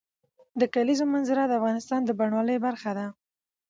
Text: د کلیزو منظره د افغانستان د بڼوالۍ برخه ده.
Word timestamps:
د 0.59 0.61
کلیزو 0.73 1.05
منظره 1.13 1.43
د 1.47 1.51
افغانستان 1.59 2.01
د 2.05 2.09
بڼوالۍ 2.19 2.57
برخه 2.65 2.91
ده. 2.97 3.05